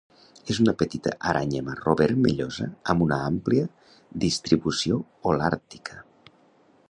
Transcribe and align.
És 0.51 0.59
una 0.61 0.73
petita 0.77 1.11
aranya 1.31 1.61
marró 1.67 1.93
vermellosa 1.99 2.67
amb 2.93 3.05
una 3.07 3.19
àmplia 3.27 3.67
distribució 4.25 4.97
holàrtica. 5.33 6.01